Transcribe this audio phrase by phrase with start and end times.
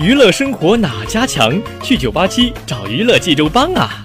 [0.00, 1.60] 娱乐生活哪家强？
[1.82, 4.02] 去九八七找娱乐济州帮啊！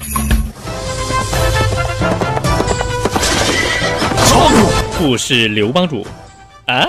[4.98, 6.06] 不是刘帮主
[6.66, 6.86] 啊。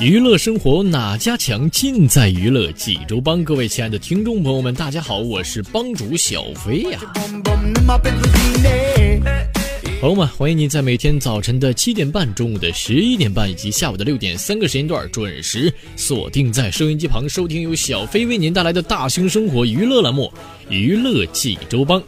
[0.00, 1.70] 娱乐生活哪家强？
[1.70, 3.42] 尽在娱乐济州帮。
[3.42, 6.98] 各位亲爱的听众朋友们，大家好，我是帮主小飞呀。
[10.00, 20.30] 朋友们，欢迎您在每天早晨的七点半、中午的十一点半以及下午的六点三个时间段准时锁定在收音机旁收听由小飞为您带来的大型生活娱乐栏目
[20.70, 21.98] 《娱乐济州帮》。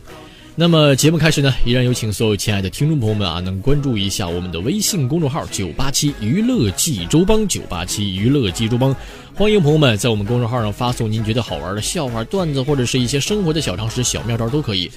[0.56, 8.94] 那么节目开始呢，依然有请所有亲爱的听众朋友们啊，能关注一下我们的微信公众号“九八七娱乐济州帮”，九八七娱乐济州帮。
[9.34, 14.88] 欢迎朋友们在我们公众号上发送您觉得好玩的笑话、段子，或者是一些生活的小常识、小妙招都可以。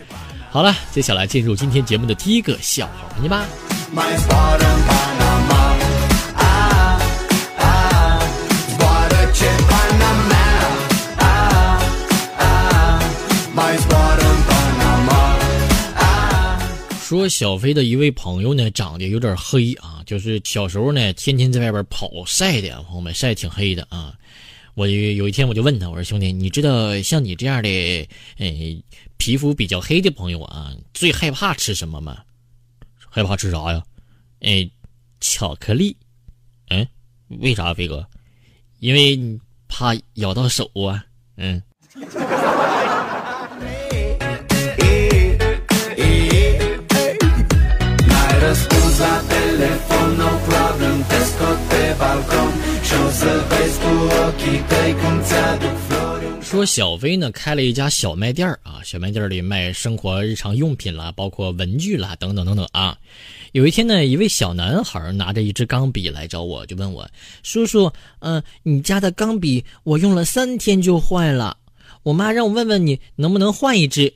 [0.51, 3.43] 好了，接下来进入今天节目的第一个笑话环节吧。
[17.07, 24.13] 说小飞的一位朋友呢，长得有点黑啊，就是小时候呢，天天在外边跑晒的，朋友们晒挺黑的啊。
[24.73, 27.69] 我有一天我就问他，我说兄弟，你知道像你这样的，
[28.39, 28.83] 诶。
[29.15, 32.21] 皮肤比较黑的朋友啊，最害怕吃什么吗？
[32.97, 33.81] 害怕吃啥呀？
[34.41, 34.69] 哎，
[35.21, 35.95] 巧克力。
[36.67, 36.85] 嗯，
[37.39, 38.05] 为啥，飞哥？
[38.79, 39.17] 因为
[39.69, 41.05] 怕咬到手啊。
[41.37, 41.63] 嗯。
[56.41, 62.97] 说小飞呢开了一家小卖店啊，小卖店里卖生活日常用品啦，包括文具啦，等等等等啊。
[63.51, 67.07] 有一天呢，一位小男孩拿着一支钢笔来找我，就问我
[67.43, 71.57] ：“叔叔，嗯，你家的钢笔我用了三天就坏了，
[72.03, 74.13] 我妈让我问问你能不能换一支。”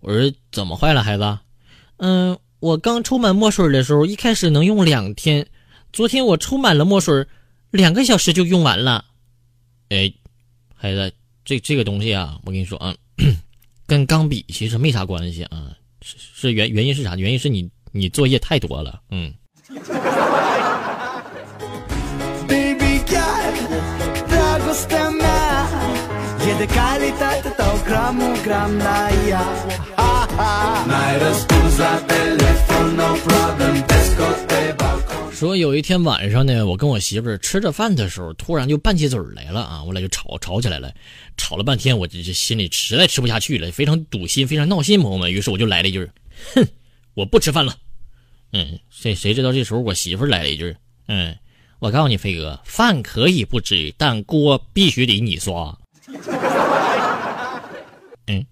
[0.00, 1.38] 我说：“怎么坏了，孩子？”
[1.98, 5.46] 嗯，我刚充满墨水的时候，一开始能用两天，
[5.92, 7.26] 昨天我抽满了墨水，
[7.70, 9.04] 两个小时就用完了。
[9.88, 10.12] 哎，
[10.74, 11.12] 孩子。
[11.44, 12.92] 这这个东西啊，我跟你说啊，
[13.86, 15.70] 跟钢笔其实没啥关系啊，
[16.02, 17.14] 是是原原因是啥？
[17.14, 19.32] 原因是你你作业太多了，嗯。
[35.36, 39.84] 说有一天晚上呢，我跟我媳妇儿吃着饭的时候，突然就拌起嘴来了啊！
[39.84, 40.90] 我俩就吵吵起来了，
[41.36, 45.30] 吵了半天，我这这心里实在吃不下去了，非常堵心，非常闹心，朋友们。
[45.30, 46.10] 于是我就来了一句
[46.56, 46.66] ：“哼，
[47.12, 47.74] 我不吃饭了。”
[48.54, 50.74] 嗯，谁谁知道这时候我媳妇儿来了一句
[51.06, 51.36] ：“嗯，
[51.80, 55.78] 我告诉你，飞哥，饭可以不吃，但锅必须得你刷。
[58.26, 58.42] ”嗯。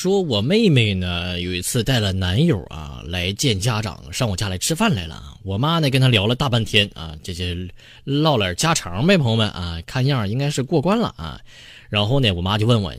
[0.00, 5.20] 说我妹妹呢，有一次带了男友啊来见家长，上我家来吃饭来了。
[5.42, 7.56] 我妈呢跟他聊了大半天啊，这些
[8.04, 11.40] 唠点家常呗，朋友们啊，看样应该是过关了啊。
[11.88, 12.94] 然后呢，我妈就问我，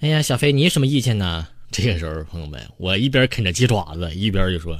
[0.00, 1.46] 哎呀，小飞你什么意见呢？
[1.70, 4.76] 这个时候，朋友们，我一边啃着鸡爪子，一边就说，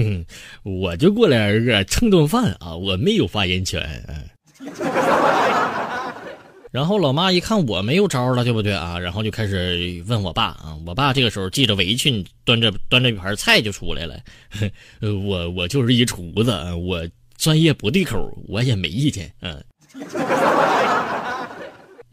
[0.64, 4.02] 我就过来个蹭顿饭啊，我没有发言权。
[6.76, 8.98] 然后老妈一看我没有招了，对不对啊？
[8.98, 10.76] 然后就开始问我爸啊。
[10.86, 14.14] 我爸这个时候系着围裙，端着端着一盘菜就出来了。
[15.00, 17.02] 我我就是一厨子，我
[17.38, 19.32] 专业不对口，我也没意见。
[19.40, 19.64] 嗯。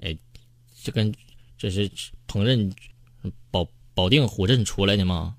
[0.01, 0.15] 哎，
[0.81, 1.13] 这跟
[1.57, 1.89] 这是
[2.25, 2.71] 烹饪
[3.51, 5.36] 保保定虎镇出来的吗？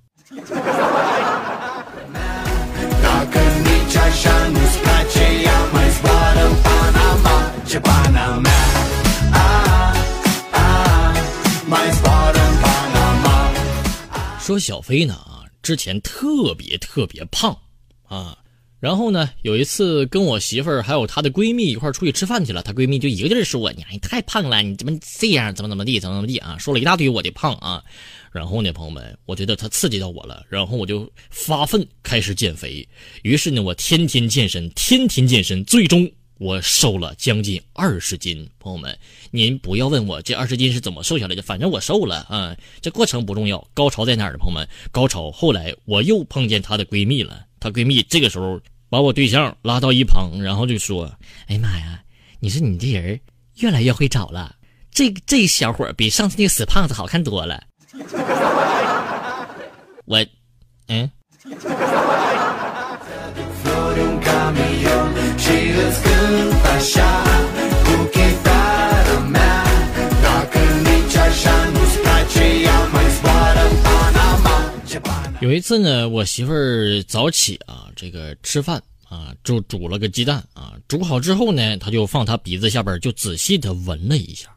[14.54, 17.58] 说小飞呢啊，之前特别特别胖
[18.04, 18.38] 啊，
[18.78, 27.82] 然后呢有一次跟我媳妇儿还有她的闺蜜一块出去吃饭去了，她闺蜜就一个劲儿说你你太胖了，你怎么这样，怎么怎么地，怎么怎么地啊，说了一大堆我的胖啊。
[28.30, 32.88] 然后呢，朋友们，我觉得她刺激到我了，然后我就发奋开始减肥。
[33.22, 36.08] 于是呢，我天天健身，天天健身，最终
[36.44, 38.46] 我瘦了将近二十斤。
[38.58, 38.94] 朋友们，
[39.30, 42.54] 您不要问我这二十斤是怎么瘦下来的，反正我瘦了啊。
[42.82, 44.38] 这过程不重要，高潮在哪儿呢？
[44.38, 48.60] 朋友们，高潮后来我又碰见她的闺蜜了，她闺蜜这个时候
[48.90, 51.10] 把我对象拉到一旁，然后就说
[51.48, 52.02] ：“哎呀妈呀，
[52.40, 53.18] 你说你这人
[53.56, 54.54] 越来越会找了，
[54.90, 57.64] 这这小伙比上次那个死胖子好看多了。”
[60.04, 60.22] 我，
[60.88, 61.10] 嗯。
[75.40, 84.48] 有一次呢，我媳妇儿早起啊，这个吃饭啊，就煮了个鸡蛋啊，煮好之后呢，她就放她鼻子下边就仔细的闻了一下，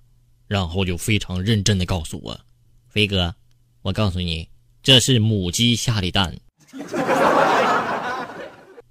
[0.47, 2.39] 然后就非常认真的告诉我。
[2.87, 3.35] 飞哥，
[3.81, 4.47] 我告诉你，
[4.81, 6.33] 这是母鸡下的蛋。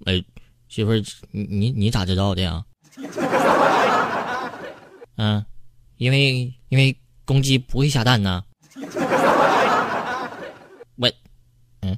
[0.05, 0.23] 哎，
[0.67, 2.63] 媳妇儿，你你你咋知道的呀？
[5.17, 5.43] 嗯，
[5.97, 8.43] 因为因为公鸡不会下蛋呢。
[10.97, 11.09] 我，
[11.81, 11.97] 嗯。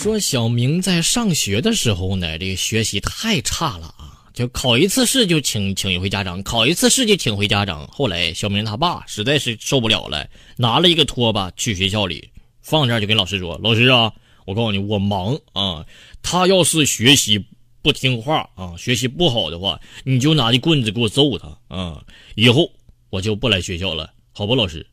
[0.00, 7.86] 说小明在上学的时候呢，这个学习太差了啊，就考一次试就请请一回家长，考一次试就请回家长。
[7.88, 10.26] 后来小明他爸实在是受不了了，
[10.56, 12.30] 拿了一个拖把去学校里
[12.62, 14.10] 放这儿，就跟老师说：“老师啊，
[14.46, 15.84] 我告诉你，我忙啊，
[16.22, 17.44] 他要是学习
[17.82, 22.02] 不听话啊，学习不好的话，你就拿着棍子给我揍他啊，
[22.36, 22.72] 以后
[23.10, 24.86] 我就不来学校了，好不，老师？”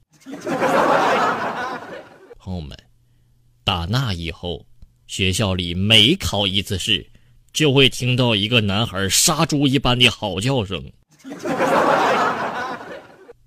[2.37, 2.77] 朋友们，
[3.63, 4.65] 打那以后，
[5.07, 7.05] 学校里每考一次试，
[7.53, 10.83] 就会听到一个男孩杀猪一般的嚎叫声。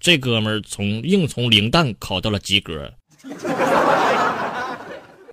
[0.01, 2.91] 这哥们儿从硬从零蛋考到了及格。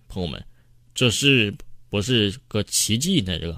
[0.09, 0.44] 朋友们，
[0.94, 1.53] 这是
[1.89, 3.39] 不是个奇迹呢？
[3.39, 3.56] 这个。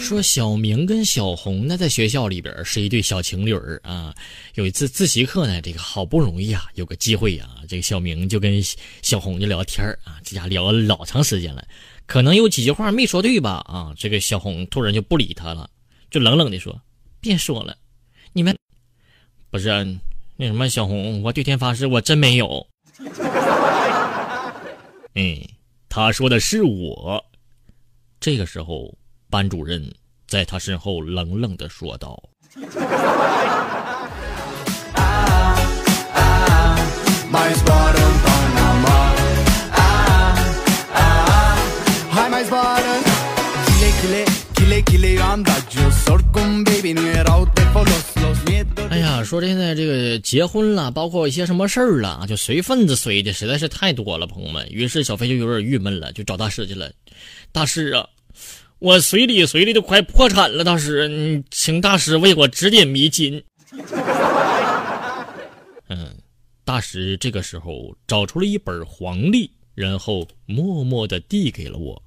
[0.00, 4.14] 说小明跟小红呢，在学校里边是一对小情侣啊。
[4.54, 8.58] 有一次自习课呢，这个好不容易啊，有个机会啊，这个小明就跟
[9.02, 11.62] 小红就聊天啊，这家聊了老长时间了，
[12.06, 13.62] 可能有几句话没说对吧？
[13.66, 15.68] 啊，这个小红突然就不理他了，
[16.10, 16.80] 就冷冷的说。
[17.20, 17.76] 别说了，
[18.32, 18.56] 你们
[19.50, 19.68] 不是
[20.36, 22.66] 那什么小红，我对天发誓，我真没有。
[25.14, 25.38] 嗯，
[26.00, 27.24] 他说的是我。
[28.20, 28.94] 这个时候，
[29.28, 29.92] 班主任
[30.28, 32.22] 在他身后冷冷的说道。
[49.24, 54.66] 说现在这个结婚了，包括一些什么事儿了，就随份子随的实在是太多了，朋友们。
[54.70, 56.90] 于是小飞就有点郁闷了，就找大师去了。
[57.52, 58.08] 大师啊，
[58.78, 63.42] 我随礼随的都快破产了，大师，你请大师为我指点迷津。
[65.88, 66.14] 嗯，
[66.64, 72.02] 大师这个时候找出了一本黄历，然后默默的递给了我。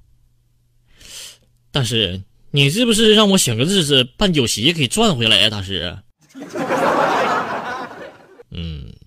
[1.70, 2.22] 大师。
[2.54, 5.96] 你是不是让我选个日子办酒席给赚回来呀，大师？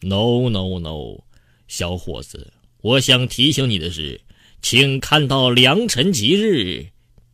[0.05, 1.23] ，no no no，
[1.67, 4.21] 小伙子，我想提醒你的是，
[4.61, 6.87] 请看到良辰吉日，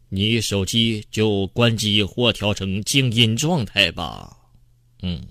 [0.09, 4.37] 你手机就关机或调成静音状态吧。
[5.03, 5.21] 嗯。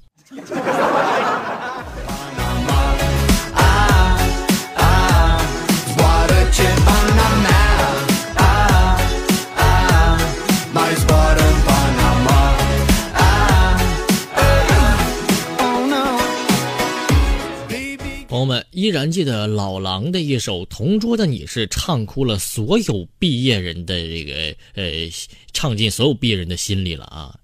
[18.40, 25.10] 朋友们依然记得老狼的一首《同桌的你》是唱哭了所有毕业人的这个呃，
[25.52, 27.38] 唱进所有毕业人的心里了啊！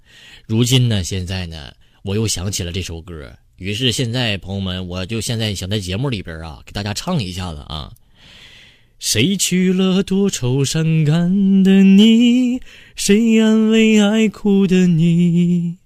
[0.47, 1.71] 如今呢，现在呢，
[2.03, 7.93] 我又想起了这首歌，于是现在朋友们，我就现在想在节目里边啊，给大家唱一下子啊。
[8.99, 12.62] 谁娶了多愁善感的你？
[12.95, 15.76] 谁安慰爱哭的你？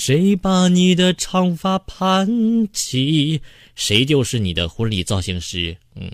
[0.00, 3.42] 谁把你的长发盘起？
[3.74, 5.76] 谁就是你的婚礼造型师？
[5.94, 6.10] 嗯。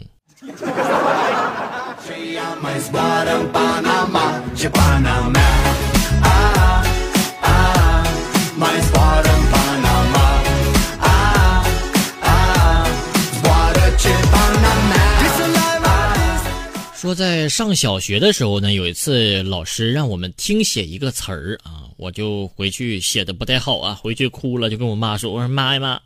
[17.06, 26.00] 说在上小学的时候呢，有一次老师让我们听写一个词儿啊，我就回去写的不太好啊，回去哭了，就跟我妈说：“我说妈呀妈，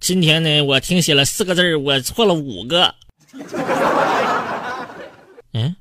[0.00, 2.92] 今天呢我听写了四个字我错了五个。
[5.54, 5.76] ”嗯，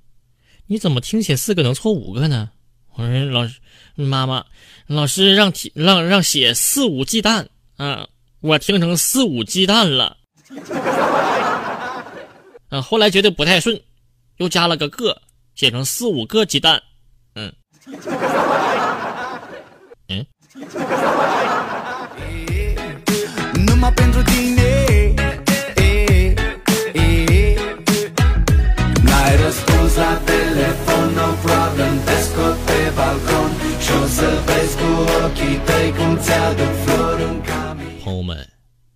[0.68, 2.52] 你怎么听写四个能错五个呢？
[2.94, 3.56] 我说老师
[3.96, 4.46] 妈妈，
[4.86, 8.08] 老师让听让让写四五鸡蛋啊，
[8.42, 10.18] 我听成四五鸡蛋了。
[12.70, 13.82] 啊，后来觉得不太顺。
[14.42, 15.22] 又加了个个，
[15.54, 16.82] 写成四五个鸡蛋，
[17.36, 17.54] 嗯，
[20.08, 20.26] 嗯。
[38.04, 38.50] 朋友们，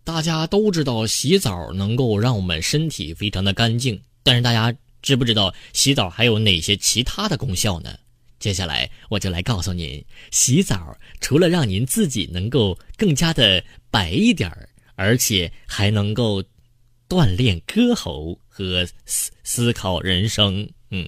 [0.03, 4.75] 大家都知道洗澡能够让我们身体非常的干净，但是大家。
[5.05, 7.95] 知不知道洗澡还有哪些其他的功效呢？
[8.39, 16.43] 接下来我就来告诉您，洗澡除了让您自己能够更加的白一点儿，而且还能够
[17.07, 20.67] 锻炼歌喉和思思考人生。
[20.89, 21.07] 嗯。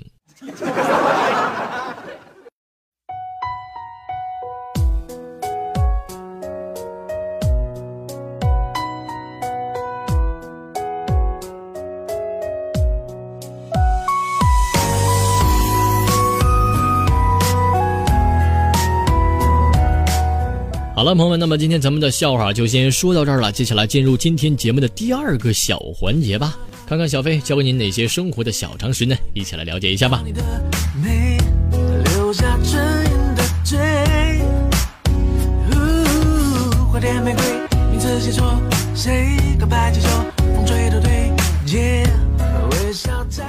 [20.98, 23.52] 好了，朋友们，那么今天咱们的笑话就先说到这儿了。
[23.52, 29.16] 接下来进入今天节目的第二个小环节吧，看看小飞教给您哪些生活的小常识呢？
[29.36, 30.24] 一起来了解一下吧。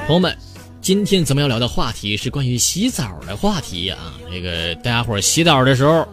[0.07, 0.37] 朋友们，
[0.83, 4.13] 今天咱们要聊的话题是关于洗澡的话题啊。
[4.31, 6.07] 这个大家伙洗澡的时候。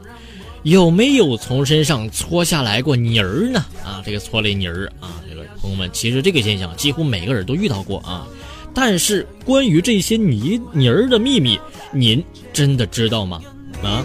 [0.65, 3.63] 有没有从身上搓下来过泥儿呢？
[3.83, 8.25] 啊，这个搓了泥儿啊，这个朋友们，其实这个现象几乎每个人都遇到过啊。
[8.73, 11.59] 但是关于这些泥泥儿的秘密，
[11.93, 13.39] 您真的知道吗？
[13.83, 14.03] 啊？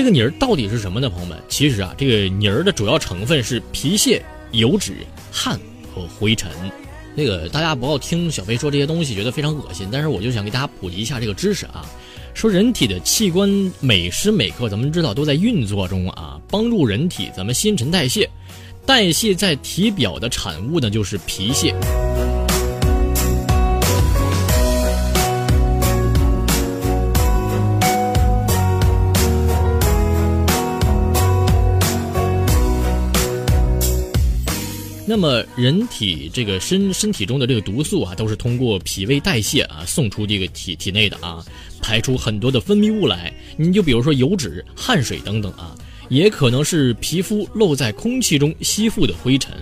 [0.00, 1.38] 这个泥儿到底是什么呢，朋友们？
[1.46, 4.94] 其实啊，这个泥儿的主要成分是皮屑、油脂、
[5.30, 5.60] 汗
[5.94, 6.50] 和灰尘。
[7.14, 11.84] 那个大家不要听小飞说这些东西觉得非常恶心，但是我就想给大家普及一下这个知识啊。
[12.32, 13.46] 说人体的器官
[13.78, 18.26] 每时每刻咱们知道都在运作中啊，帮助人体咱们新陈代谢。
[18.86, 21.74] 代谢在体表的产物呢，就是皮屑。
[35.10, 41.44] 那么，人体这个身身体中的这个毒素啊，都是通过脾胃代谢啊送出这个体体内的啊，
[41.82, 43.34] 排出很多的分泌物来。
[43.56, 45.74] 你就比如说油脂、汗水等等啊，
[46.10, 49.52] 也可能是皮肤漏在空气中吸附的灰尘。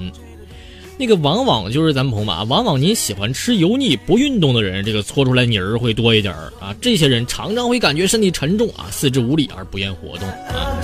[0.98, 6.76] 那个往往就是咱们朋友们啊，往往您喜欢吃油腻、不运动的人，这个搓出来泥儿会多一点儿啊。
[6.78, 10.76] 这些人常常会感觉身体沉重啊，四肢无力而不愿活动啊。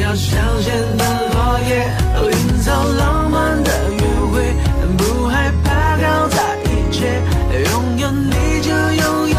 [0.00, 1.90] 要香榭的落叶，
[2.30, 4.00] 营造浪漫的约
[4.32, 4.54] 会，
[4.96, 7.22] 不害怕搞砸一切，
[7.70, 9.36] 拥有你就拥有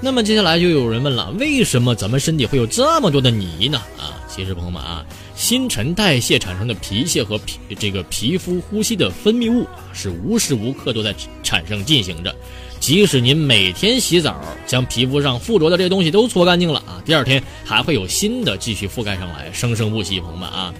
[0.00, 3.78] 那么接下来就有人问了，为什么咱们身体会有这么多的泥呢？
[3.98, 12.34] 啊，其实朋友们啊，新陈代谢产生的皮屑和皮这个皮肤呼吸的分泌物啊，是无时无刻都在产生进行着。
[12.84, 20.74] 即使您每天洗澡，将皮肤上附着的这些东西都搓干净了啊，第二天还会有新的继续覆盖上来，生生不息，朋友们啊，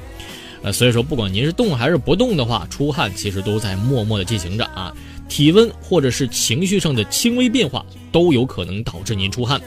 [0.63, 4.93] 呃，所以说不管您是动还是不动的话，出汗其实都在默默的进行着啊，
[5.31, 7.83] 体温或者是情绪上的轻微变化
[8.13, 9.59] 都有可能导致您出汗，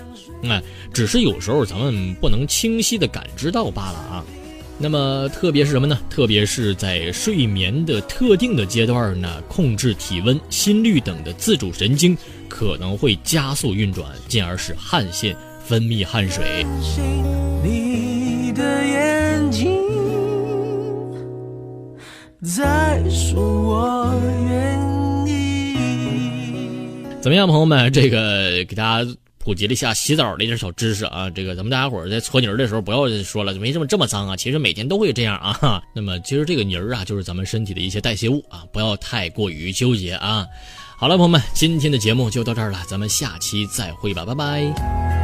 [0.43, 0.61] 哎，
[0.93, 4.23] 只是有时候咱们不能清晰的感知到罢了啊。
[4.79, 5.99] 那么特别是什么呢？
[6.07, 12.15] 特别是在睡眠的特定的阶段呢，控制体温、心率等的自主神经
[12.47, 16.63] 可能会加速运转，进而使汗腺分泌汗水。
[17.63, 19.67] 你的眼睛
[22.43, 24.13] 在说我
[24.47, 24.79] 愿
[25.27, 25.75] 意。
[27.19, 27.91] 怎么样，朋友们？
[27.91, 29.11] 这个给大家。
[29.47, 35.81] 普及了一下洗澡的一点小知识啊，这个咱们大家伙在搓泥儿的时候不要说了，没这么这么脏啊，其实每天都会这样啊。
[35.95, 40.45] 那么其实这个泥儿啊，就是咱们身体的一些代谢物啊，不要太过于纠结啊。
[40.97, 45.16] 好了，朋友们，今天的节目就到这儿了，咱们下期再会吧，拜拜。